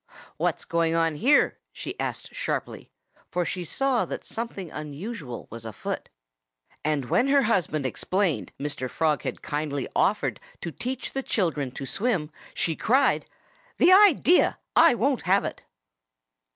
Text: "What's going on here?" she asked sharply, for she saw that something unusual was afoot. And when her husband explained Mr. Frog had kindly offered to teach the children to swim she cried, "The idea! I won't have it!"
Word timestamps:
"What's 0.37 0.65
going 0.65 0.95
on 0.95 1.13
here?" 1.13 1.59
she 1.71 1.99
asked 1.99 2.33
sharply, 2.33 2.89
for 3.29 3.45
she 3.45 3.63
saw 3.63 4.03
that 4.05 4.23
something 4.23 4.71
unusual 4.71 5.47
was 5.51 5.63
afoot. 5.63 6.09
And 6.83 7.11
when 7.11 7.27
her 7.27 7.43
husband 7.43 7.85
explained 7.85 8.51
Mr. 8.59 8.89
Frog 8.89 9.21
had 9.21 9.43
kindly 9.43 9.87
offered 9.95 10.39
to 10.61 10.71
teach 10.71 11.13
the 11.13 11.21
children 11.21 11.69
to 11.73 11.85
swim 11.85 12.31
she 12.55 12.75
cried, 12.75 13.27
"The 13.77 13.91
idea! 13.93 14.57
I 14.75 14.95
won't 14.95 15.21
have 15.21 15.45
it!" 15.45 15.61